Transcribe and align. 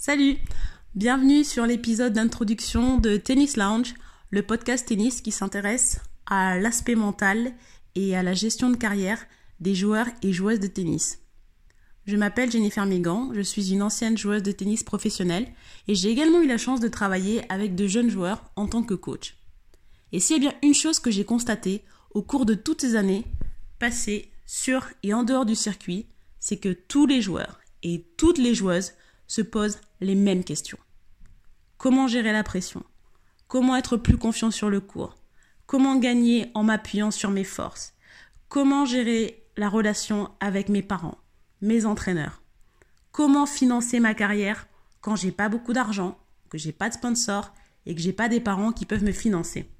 Salut 0.00 0.36
Bienvenue 0.94 1.42
sur 1.42 1.66
l'épisode 1.66 2.12
d'introduction 2.12 2.98
de 2.98 3.16
Tennis 3.16 3.56
Lounge, 3.56 3.94
le 4.30 4.44
podcast 4.44 4.86
tennis 4.86 5.20
qui 5.20 5.32
s'intéresse 5.32 5.98
à 6.24 6.56
l'aspect 6.56 6.94
mental 6.94 7.52
et 7.96 8.16
à 8.16 8.22
la 8.22 8.32
gestion 8.32 8.70
de 8.70 8.76
carrière 8.76 9.18
des 9.58 9.74
joueurs 9.74 10.06
et 10.22 10.32
joueuses 10.32 10.60
de 10.60 10.68
tennis. 10.68 11.18
Je 12.06 12.16
m'appelle 12.16 12.48
Jennifer 12.48 12.86
Megan, 12.86 13.32
je 13.34 13.40
suis 13.40 13.72
une 13.72 13.82
ancienne 13.82 14.16
joueuse 14.16 14.44
de 14.44 14.52
tennis 14.52 14.84
professionnelle 14.84 15.48
et 15.88 15.96
j'ai 15.96 16.10
également 16.10 16.42
eu 16.42 16.46
la 16.46 16.58
chance 16.58 16.78
de 16.78 16.86
travailler 16.86 17.42
avec 17.48 17.74
de 17.74 17.88
jeunes 17.88 18.08
joueurs 18.08 18.44
en 18.54 18.68
tant 18.68 18.84
que 18.84 18.94
coach. 18.94 19.34
Et 20.12 20.20
s'il 20.20 20.36
y 20.36 20.46
a 20.46 20.50
bien 20.50 20.58
une 20.62 20.74
chose 20.74 21.00
que 21.00 21.10
j'ai 21.10 21.24
constatée 21.24 21.82
au 22.12 22.22
cours 22.22 22.46
de 22.46 22.54
toutes 22.54 22.82
ces 22.82 22.94
années 22.94 23.24
passées 23.80 24.30
sur 24.46 24.86
et 25.02 25.12
en 25.12 25.24
dehors 25.24 25.44
du 25.44 25.56
circuit, 25.56 26.06
c'est 26.38 26.58
que 26.58 26.72
tous 26.72 27.06
les 27.06 27.20
joueurs 27.20 27.58
et 27.82 28.06
toutes 28.16 28.38
les 28.38 28.54
joueuses 28.54 28.92
se 29.28 29.42
posent 29.42 29.80
les 30.00 30.16
mêmes 30.16 30.42
questions. 30.42 30.78
Comment 31.76 32.08
gérer 32.08 32.32
la 32.32 32.42
pression? 32.42 32.82
Comment 33.46 33.76
être 33.76 33.96
plus 33.96 34.18
confiant 34.18 34.50
sur 34.50 34.68
le 34.68 34.80
cours? 34.80 35.14
Comment 35.66 35.96
gagner 35.96 36.50
en 36.54 36.64
m'appuyant 36.64 37.12
sur 37.12 37.30
mes 37.30 37.44
forces? 37.44 37.94
Comment 38.48 38.84
gérer 38.84 39.46
la 39.56 39.68
relation 39.68 40.30
avec 40.40 40.68
mes 40.68 40.82
parents, 40.82 41.18
mes 41.60 41.84
entraîneurs? 41.84 42.42
Comment 43.12 43.46
financer 43.46 44.00
ma 44.00 44.14
carrière 44.14 44.66
quand 45.00 45.14
j'ai 45.14 45.32
pas 45.32 45.48
beaucoup 45.48 45.72
d'argent, 45.72 46.18
que 46.48 46.58
j'ai 46.58 46.72
pas 46.72 46.88
de 46.88 46.94
sponsor 46.94 47.54
et 47.86 47.94
que 47.94 48.00
j'ai 48.00 48.12
pas 48.12 48.28
des 48.28 48.40
parents 48.40 48.72
qui 48.72 48.86
peuvent 48.86 49.04
me 49.04 49.12
financer? 49.12 49.70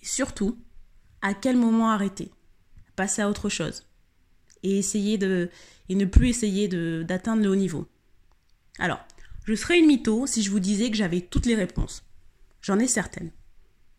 Et 0.00 0.06
surtout, 0.06 0.58
à 1.22 1.34
quel 1.34 1.56
moment 1.56 1.90
arrêter? 1.90 2.30
Passer 2.96 3.22
à 3.22 3.28
autre 3.28 3.48
chose? 3.48 3.86
Et 4.62 4.78
essayer 4.78 5.18
de 5.18 5.50
et 5.88 5.94
ne 5.94 6.04
plus 6.04 6.28
essayer 6.28 6.68
d'atteindre 7.04 7.42
le 7.42 7.50
haut 7.50 7.56
niveau? 7.56 7.86
Alors, 8.78 9.00
je 9.44 9.54
serais 9.54 9.78
une 9.78 9.86
mytho 9.86 10.26
si 10.26 10.42
je 10.42 10.50
vous 10.50 10.60
disais 10.60 10.90
que 10.90 10.96
j'avais 10.96 11.20
toutes 11.20 11.46
les 11.46 11.54
réponses. 11.54 12.04
J'en 12.62 12.78
ai 12.78 12.86
certaines. 12.86 13.32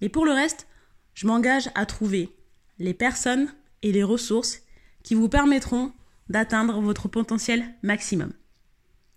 Mais 0.00 0.08
pour 0.08 0.24
le 0.24 0.32
reste, 0.32 0.66
je 1.14 1.26
m'engage 1.26 1.70
à 1.74 1.86
trouver 1.86 2.30
les 2.78 2.94
personnes 2.94 3.54
et 3.82 3.92
les 3.92 4.02
ressources 4.02 4.62
qui 5.02 5.14
vous 5.14 5.28
permettront 5.28 5.92
d'atteindre 6.28 6.80
votre 6.80 7.08
potentiel 7.08 7.64
maximum. 7.82 8.32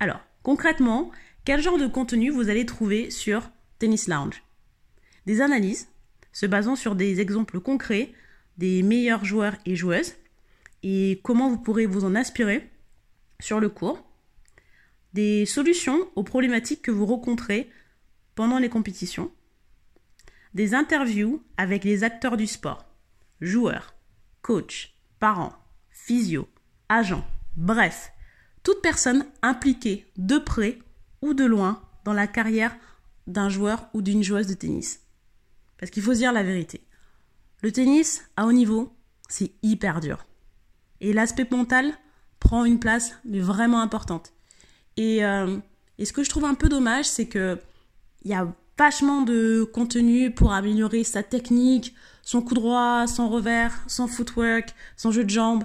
Alors, 0.00 0.20
concrètement, 0.42 1.10
quel 1.44 1.60
genre 1.60 1.78
de 1.78 1.86
contenu 1.86 2.30
vous 2.30 2.48
allez 2.48 2.66
trouver 2.66 3.10
sur 3.10 3.50
Tennis 3.78 4.08
Lounge? 4.08 4.42
Des 5.26 5.40
analyses 5.40 5.88
se 6.32 6.46
basant 6.46 6.76
sur 6.76 6.94
des 6.94 7.20
exemples 7.20 7.60
concrets 7.60 8.12
des 8.58 8.82
meilleurs 8.82 9.24
joueurs 9.24 9.56
et 9.66 9.76
joueuses 9.76 10.14
et 10.82 11.20
comment 11.22 11.48
vous 11.48 11.58
pourrez 11.58 11.86
vous 11.86 12.04
en 12.04 12.14
inspirer 12.14 12.70
sur 13.40 13.60
le 13.60 13.68
cours, 13.68 14.04
des 15.14 15.46
solutions 15.46 16.08
aux 16.16 16.22
problématiques 16.22 16.82
que 16.82 16.90
vous 16.90 17.06
rencontrez 17.06 17.70
pendant 18.34 18.58
les 18.58 18.68
compétitions, 18.68 19.30
des 20.54 20.74
interviews 20.74 21.42
avec 21.56 21.84
les 21.84 22.04
acteurs 22.04 22.36
du 22.36 22.46
sport, 22.46 22.86
joueurs, 23.40 23.94
coachs, 24.42 24.94
parents, 25.18 25.54
physio, 25.90 26.48
agents, 26.88 27.26
bref, 27.56 28.12
toute 28.62 28.82
personne 28.82 29.26
impliquée 29.42 30.06
de 30.16 30.38
près 30.38 30.78
ou 31.20 31.34
de 31.34 31.44
loin 31.44 31.82
dans 32.04 32.12
la 32.12 32.26
carrière 32.26 32.76
d'un 33.26 33.48
joueur 33.48 33.88
ou 33.94 34.02
d'une 34.02 34.22
joueuse 34.22 34.46
de 34.46 34.54
tennis. 34.54 35.00
Parce 35.78 35.90
qu'il 35.90 36.02
faut 36.02 36.14
se 36.14 36.18
dire 36.18 36.32
la 36.32 36.42
vérité. 36.42 36.86
Le 37.62 37.72
tennis, 37.72 38.24
à 38.36 38.46
haut 38.46 38.52
niveau, 38.52 38.96
c'est 39.28 39.52
hyper 39.62 40.00
dur. 40.00 40.26
Et 41.00 41.12
l'aspect 41.12 41.46
mental 41.50 41.92
prend 42.38 42.64
une 42.64 42.80
place 42.80 43.14
vraiment 43.24 43.80
importante. 43.80 44.32
Et, 44.96 45.24
euh, 45.24 45.58
et, 45.98 46.04
ce 46.04 46.12
que 46.12 46.22
je 46.22 46.30
trouve 46.30 46.44
un 46.44 46.54
peu 46.54 46.68
dommage, 46.68 47.06
c'est 47.06 47.26
que 47.26 47.58
il 48.24 48.30
y 48.30 48.34
a 48.34 48.46
vachement 48.78 49.22
de 49.22 49.64
contenu 49.64 50.30
pour 50.30 50.52
améliorer 50.52 51.04
sa 51.04 51.22
technique, 51.22 51.94
son 52.22 52.42
coup 52.42 52.54
droit, 52.54 53.06
son 53.06 53.28
revers, 53.28 53.84
son 53.86 54.06
footwork, 54.06 54.74
son 54.96 55.10
jeu 55.10 55.24
de 55.24 55.30
jambes. 55.30 55.64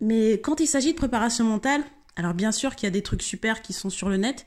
Mais 0.00 0.32
quand 0.34 0.60
il 0.60 0.66
s'agit 0.66 0.92
de 0.92 0.96
préparation 0.96 1.44
mentale, 1.44 1.82
alors 2.16 2.34
bien 2.34 2.52
sûr 2.52 2.74
qu'il 2.74 2.86
y 2.86 2.88
a 2.88 2.90
des 2.90 3.02
trucs 3.02 3.22
super 3.22 3.62
qui 3.62 3.72
sont 3.72 3.90
sur 3.90 4.08
le 4.08 4.16
net, 4.16 4.46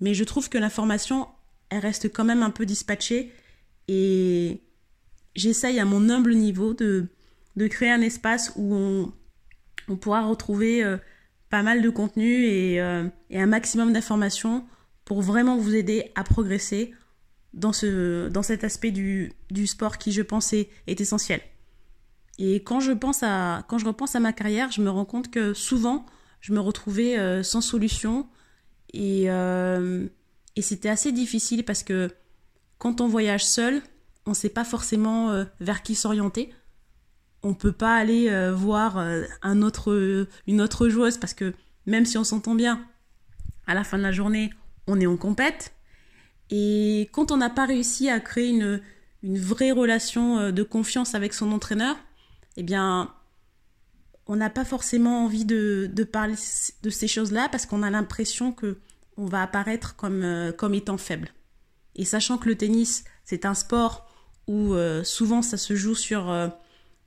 mais 0.00 0.14
je 0.14 0.24
trouve 0.24 0.48
que 0.48 0.58
l'information, 0.58 1.28
elle 1.70 1.80
reste 1.80 2.12
quand 2.12 2.24
même 2.24 2.42
un 2.42 2.50
peu 2.50 2.66
dispatchée 2.66 3.32
et 3.88 4.60
j'essaye 5.34 5.78
à 5.78 5.84
mon 5.84 6.08
humble 6.08 6.34
niveau 6.34 6.74
de, 6.74 7.06
de 7.56 7.66
créer 7.66 7.90
un 7.90 8.00
espace 8.00 8.52
où 8.56 8.74
on, 8.74 9.12
on 9.88 9.96
pourra 9.96 10.26
retrouver 10.26 10.82
euh, 10.82 10.96
pas 11.50 11.62
mal 11.62 11.82
de 11.82 11.90
contenu 11.90 12.78
euh, 12.78 13.08
et, 13.30 13.40
un 13.40 13.46
maximum 13.46 13.92
d'informations 13.92 14.64
pour 15.04 15.22
vraiment 15.22 15.56
vous 15.56 15.74
aider 15.74 16.10
à 16.14 16.24
progresser 16.24 16.94
dans, 17.54 17.72
ce, 17.72 18.28
dans 18.28 18.42
cet 18.42 18.64
aspect 18.64 18.90
du, 18.90 19.32
sport 19.66 19.98
qui, 19.98 20.12
je 20.12 20.22
pense, 20.22 20.52
est, 20.52 20.70
essentiel. 20.86 21.40
Et 22.38 22.56
quand 22.56 22.80
je, 22.80 22.92
pense 22.92 23.22
à, 23.22 23.64
quand 23.68 23.78
je 23.78 23.86
repense 23.86 24.14
à 24.14 24.20
ma 24.20 24.32
carrière, 24.32 24.70
je 24.70 24.82
me 24.82 24.90
rends 24.90 25.04
compte 25.04 25.30
que 25.30 25.54
souvent, 25.54 26.04
je 26.40 26.52
me 26.52 26.60
retrouvais 26.60 27.18
euh, 27.18 27.42
sans 27.42 27.60
solution 27.60 28.28
et, 28.92 29.24
et 29.24 30.62
c'était 30.62 30.88
assez 30.88 31.12
difficile 31.12 31.64
parce 31.64 31.82
que 31.82 32.10
quand 32.78 33.00
on 33.00 33.08
voyage 33.08 33.44
seul, 33.44 33.82
on 34.26 34.30
ne 34.30 34.34
sait 34.34 34.48
pas 34.48 34.64
forcément 34.64 35.44
vers 35.60 35.82
qui 35.82 35.94
s'orienter 35.94 36.50
on 37.46 37.54
peut 37.54 37.72
pas 37.72 37.94
aller 37.94 38.28
euh, 38.28 38.52
voir 38.52 38.98
euh, 38.98 39.22
un 39.40 39.62
autre, 39.62 40.26
une 40.48 40.60
autre 40.60 40.88
joueuse 40.88 41.16
parce 41.16 41.32
que 41.32 41.54
même 41.86 42.04
si 42.04 42.18
on 42.18 42.24
s'entend 42.24 42.56
bien, 42.56 42.84
à 43.68 43.74
la 43.74 43.84
fin 43.84 43.98
de 43.98 44.02
la 44.02 44.10
journée, 44.10 44.50
on 44.88 45.00
est 45.00 45.06
en 45.06 45.16
compète. 45.16 45.72
Et 46.50 47.08
quand 47.12 47.30
on 47.30 47.36
n'a 47.36 47.50
pas 47.50 47.64
réussi 47.64 48.10
à 48.10 48.18
créer 48.18 48.48
une, 48.48 48.80
une 49.22 49.38
vraie 49.38 49.70
relation 49.70 50.38
euh, 50.38 50.50
de 50.50 50.64
confiance 50.64 51.14
avec 51.14 51.34
son 51.34 51.52
entraîneur, 51.52 51.96
eh 52.56 52.64
bien, 52.64 53.14
on 54.26 54.34
n'a 54.34 54.50
pas 54.50 54.64
forcément 54.64 55.24
envie 55.24 55.44
de, 55.44 55.88
parler 56.10 56.34
de 56.82 56.90
ces 56.90 57.06
choses-là 57.06 57.48
parce 57.48 57.64
qu'on 57.64 57.84
a 57.84 57.90
l'impression 57.90 58.50
que 58.50 58.78
on 59.16 59.26
va 59.26 59.42
apparaître 59.42 59.94
comme, 59.94 60.52
comme 60.58 60.74
étant 60.74 60.98
faible. 60.98 61.28
Et 61.94 62.04
sachant 62.04 62.38
que 62.38 62.48
le 62.48 62.56
tennis, 62.56 63.04
c'est 63.24 63.46
un 63.46 63.54
sport 63.54 64.10
où 64.46 64.74
souvent 65.04 65.40
ça 65.40 65.56
se 65.56 65.74
joue 65.74 65.94
sur 65.94 66.30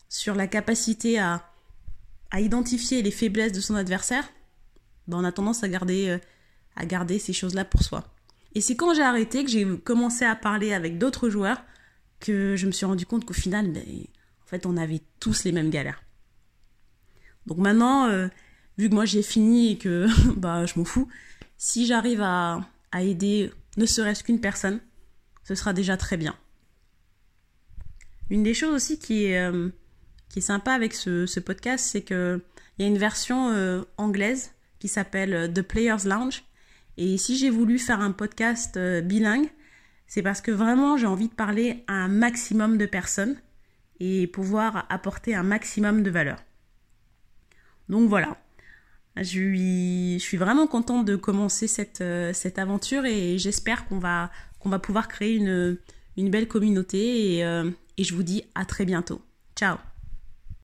sur 0.09 0.35
la 0.35 0.47
capacité 0.47 1.19
à, 1.19 1.45
identifier 2.37 3.01
les 3.01 3.11
faiblesses 3.11 3.53
de 3.53 3.61
son 3.61 3.75
adversaire, 3.75 4.29
ben 5.07 5.17
on 5.17 5.23
a 5.23 5.31
tendance 5.31 5.63
à 5.63 5.69
garder, 5.69 6.09
euh, 6.09 6.17
à 6.75 6.85
garder 6.85 7.17
ces 7.17 7.33
choses-là 7.33 7.65
pour 7.65 7.81
soi. 7.81 8.03
Et 8.53 8.61
c'est 8.61 8.75
quand 8.75 8.93
j'ai 8.93 9.01
arrêté 9.01 9.43
que 9.43 9.49
j'ai 9.49 9.65
commencé 9.79 10.25
à 10.25 10.35
parler 10.35 10.73
avec 10.73 10.97
d'autres 10.97 11.29
joueurs 11.29 11.63
que 12.19 12.55
je 12.55 12.67
me 12.67 12.71
suis 12.71 12.85
rendu 12.85 13.05
compte 13.05 13.25
qu'au 13.25 13.33
final, 13.33 13.71
ben, 13.71 13.83
en 13.83 14.47
fait, 14.47 14.65
on 14.65 14.77
avait 14.77 15.01
tous 15.19 15.43
les 15.43 15.51
mêmes 15.51 15.69
galères. 15.69 16.03
Donc 17.45 17.57
maintenant, 17.57 18.07
euh, 18.07 18.27
vu 18.77 18.89
que 18.89 18.93
moi 18.93 19.05
j'ai 19.05 19.23
fini 19.23 19.71
et 19.71 19.77
que 19.77 20.07
bah, 20.37 20.65
je 20.65 20.77
m'en 20.77 20.85
fous, 20.85 21.07
si 21.57 21.85
j'arrive 21.87 22.21
à, 22.21 22.61
à 22.91 23.01
aider 23.01 23.51
ne 23.77 23.85
serait-ce 23.85 24.23
qu'une 24.23 24.41
personne, 24.41 24.79
ce 25.43 25.55
sera 25.55 25.73
déjà 25.73 25.97
très 25.97 26.17
bien. 26.17 26.35
Une 28.29 28.43
des 28.43 28.53
choses 28.53 28.75
aussi 28.75 28.99
qui 28.99 29.25
est, 29.25 29.39
euh, 29.39 29.69
sympa 30.41 30.73
avec 30.73 30.93
ce, 30.93 31.39
podcast, 31.39 31.85
c'est 31.85 32.01
qu'il 32.01 32.41
y 32.79 32.83
a 32.83 32.87
une 32.87 32.97
version 32.97 33.51
euh, 33.51 33.81
anglaise 33.97 34.51
qui 34.79 34.87
s'appelle 34.87 35.33
euh, 35.33 35.47
The 35.47 35.61
Players 35.61 36.05
Lounge. 36.05 36.43
Et 36.97 37.17
si 37.17 37.37
j'ai 37.37 37.49
voulu 37.49 37.79
faire 37.79 38.01
un 38.01 38.11
podcast 38.11 38.77
euh, 38.77 39.01
bilingue, 39.01 39.49
c'est 40.07 40.21
parce 40.21 40.41
que 40.41 40.51
vraiment 40.51 40.97
j'ai 40.97 41.07
envie 41.07 41.27
de 41.27 41.33
parler 41.33 41.83
à 41.87 41.93
un 41.93 42.07
maximum 42.07 42.77
de 42.77 42.85
personnes 42.85 43.37
et 43.99 44.27
pouvoir 44.27 44.85
apporter 44.89 45.35
un 45.35 45.43
maximum 45.43 46.03
de 46.03 46.09
valeur. 46.09 46.37
Donc 47.89 48.09
voilà. 48.09 48.37
Je 49.17 50.17
suis, 50.19 50.37
vraiment 50.37 50.67
contente 50.67 51.05
de 51.05 51.15
commencer 51.15 51.67
cette, 51.67 52.03
cette 52.33 52.57
aventure 52.57 53.05
et 53.05 53.37
j'espère 53.37 53.85
qu'on 53.87 53.99
va, 53.99 54.31
va 54.63 54.79
pouvoir 54.79 55.09
créer 55.09 55.35
une, 55.35 55.77
une 56.15 56.29
belle 56.29 56.47
communauté 56.47 57.39
et 57.39 58.03
je 58.03 58.15
vous 58.15 58.23
dis 58.23 58.43
à 58.55 58.63
très 58.63 58.85
bientôt. 58.85 59.21
Ciao 59.57 59.88